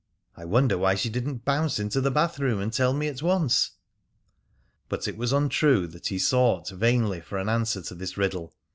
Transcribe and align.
I 0.35 0.45
wonder 0.45 0.79
why 0.79 0.95
she 0.95 1.11
didn't 1.11 1.45
bounce 1.45 1.77
into 1.77 2.01
the 2.01 2.09
bathroom 2.09 2.59
and 2.59 2.73
tell 2.73 2.91
me 2.91 3.07
at 3.07 3.21
once?" 3.21 3.73
But 4.89 5.07
it 5.07 5.15
was 5.15 5.31
untrue 5.31 5.85
that 5.89 6.07
he 6.07 6.17
sought 6.17 6.71
vainly 6.71 7.21
for 7.21 7.37
an 7.37 7.47
answer 7.49 7.83
to 7.83 7.93
this 7.93 8.17
riddle. 8.17 8.51